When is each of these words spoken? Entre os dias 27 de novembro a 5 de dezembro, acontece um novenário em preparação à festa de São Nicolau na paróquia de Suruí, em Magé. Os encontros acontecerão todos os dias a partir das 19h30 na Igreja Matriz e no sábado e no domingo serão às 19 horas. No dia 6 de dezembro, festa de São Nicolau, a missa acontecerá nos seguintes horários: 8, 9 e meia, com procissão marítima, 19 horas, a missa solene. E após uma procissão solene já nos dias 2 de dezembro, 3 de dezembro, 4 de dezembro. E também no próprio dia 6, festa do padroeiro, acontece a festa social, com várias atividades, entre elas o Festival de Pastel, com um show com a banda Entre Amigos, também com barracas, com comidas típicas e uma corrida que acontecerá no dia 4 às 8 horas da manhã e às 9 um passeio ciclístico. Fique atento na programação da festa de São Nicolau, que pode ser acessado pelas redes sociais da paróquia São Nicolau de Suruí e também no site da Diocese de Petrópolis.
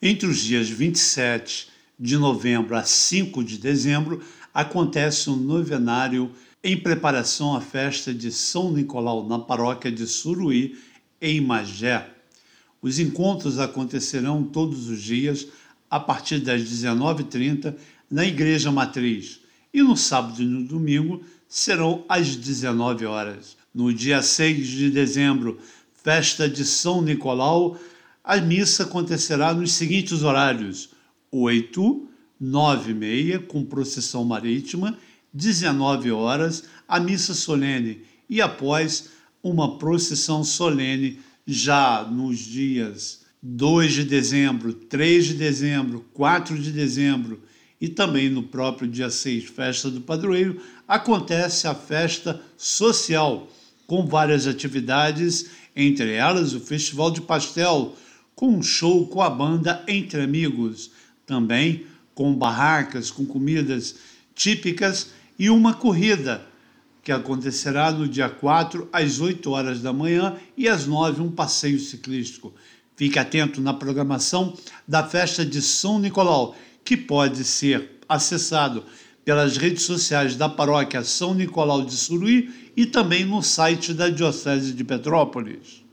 Entre 0.00 0.28
os 0.28 0.38
dias 0.38 0.68
27 0.68 1.68
de 1.98 2.16
novembro 2.16 2.76
a 2.76 2.84
5 2.84 3.42
de 3.42 3.58
dezembro, 3.58 4.22
acontece 4.54 5.28
um 5.28 5.34
novenário 5.34 6.30
em 6.62 6.76
preparação 6.76 7.56
à 7.56 7.60
festa 7.60 8.14
de 8.14 8.30
São 8.30 8.70
Nicolau 8.70 9.26
na 9.26 9.40
paróquia 9.40 9.90
de 9.90 10.06
Suruí, 10.06 10.78
em 11.20 11.40
Magé. 11.40 12.08
Os 12.80 13.00
encontros 13.00 13.58
acontecerão 13.58 14.44
todos 14.44 14.88
os 14.88 15.02
dias 15.02 15.48
a 15.90 15.98
partir 15.98 16.38
das 16.38 16.62
19h30 16.62 17.74
na 18.08 18.24
Igreja 18.24 18.70
Matriz 18.70 19.40
e 19.74 19.82
no 19.82 19.96
sábado 19.96 20.40
e 20.40 20.46
no 20.46 20.62
domingo 20.62 21.24
serão 21.48 22.04
às 22.08 22.36
19 22.36 23.04
horas. 23.04 23.56
No 23.74 23.92
dia 23.92 24.22
6 24.22 24.64
de 24.64 24.90
dezembro, 24.90 25.58
festa 26.04 26.48
de 26.48 26.64
São 26.64 27.02
Nicolau, 27.02 27.76
a 28.22 28.36
missa 28.38 28.84
acontecerá 28.84 29.54
nos 29.54 29.72
seguintes 29.72 30.22
horários: 30.22 30.90
8, 31.30 32.08
9 32.40 32.90
e 32.90 32.94
meia, 32.94 33.38
com 33.38 33.64
procissão 33.64 34.24
marítima, 34.24 34.96
19 35.32 36.10
horas, 36.10 36.64
a 36.86 37.00
missa 37.00 37.34
solene. 37.34 38.02
E 38.28 38.40
após 38.40 39.10
uma 39.42 39.78
procissão 39.78 40.44
solene 40.44 41.20
já 41.46 42.02
nos 42.04 42.38
dias 42.38 43.20
2 43.42 43.92
de 43.92 44.04
dezembro, 44.04 44.72
3 44.72 45.26
de 45.26 45.34
dezembro, 45.34 46.04
4 46.12 46.58
de 46.58 46.72
dezembro. 46.72 47.40
E 47.80 47.88
também 47.88 48.28
no 48.28 48.42
próprio 48.42 48.88
dia 48.88 49.08
6, 49.08 49.44
festa 49.44 49.88
do 49.88 50.00
padroeiro, 50.00 50.60
acontece 50.86 51.68
a 51.68 51.74
festa 51.74 52.40
social, 52.56 53.48
com 53.86 54.04
várias 54.04 54.46
atividades, 54.48 55.46
entre 55.76 56.12
elas 56.12 56.54
o 56.54 56.60
Festival 56.60 57.10
de 57.10 57.20
Pastel, 57.20 57.94
com 58.38 58.50
um 58.50 58.62
show 58.62 59.04
com 59.08 59.20
a 59.20 59.28
banda 59.28 59.82
Entre 59.88 60.22
Amigos, 60.22 60.92
também 61.26 61.84
com 62.14 62.32
barracas, 62.32 63.10
com 63.10 63.26
comidas 63.26 63.96
típicas 64.32 65.10
e 65.36 65.50
uma 65.50 65.74
corrida 65.74 66.46
que 67.02 67.10
acontecerá 67.10 67.90
no 67.90 68.06
dia 68.06 68.28
4 68.28 68.88
às 68.92 69.18
8 69.18 69.50
horas 69.50 69.82
da 69.82 69.92
manhã 69.92 70.36
e 70.56 70.68
às 70.68 70.86
9 70.86 71.20
um 71.20 71.32
passeio 71.32 71.80
ciclístico. 71.80 72.54
Fique 72.94 73.18
atento 73.18 73.60
na 73.60 73.74
programação 73.74 74.56
da 74.86 75.02
festa 75.02 75.44
de 75.44 75.60
São 75.60 75.98
Nicolau, 75.98 76.54
que 76.84 76.96
pode 76.96 77.42
ser 77.42 77.98
acessado 78.08 78.84
pelas 79.24 79.56
redes 79.56 79.82
sociais 79.82 80.36
da 80.36 80.48
paróquia 80.48 81.02
São 81.02 81.34
Nicolau 81.34 81.84
de 81.84 81.96
Suruí 81.96 82.70
e 82.76 82.86
também 82.86 83.24
no 83.24 83.42
site 83.42 83.92
da 83.92 84.08
Diocese 84.08 84.72
de 84.72 84.84
Petrópolis. 84.84 85.87